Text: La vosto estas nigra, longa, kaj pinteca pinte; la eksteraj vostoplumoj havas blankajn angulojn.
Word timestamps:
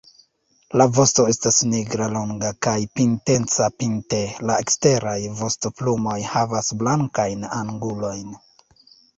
La 0.81 0.85
vosto 0.99 1.25
estas 1.33 1.59
nigra, 1.73 2.07
longa, 2.15 2.49
kaj 2.67 2.73
pinteca 2.99 3.67
pinte; 3.83 4.23
la 4.51 4.57
eksteraj 4.65 5.15
vostoplumoj 5.43 6.19
havas 6.33 6.75
blankajn 6.83 7.47
angulojn. 7.63 8.37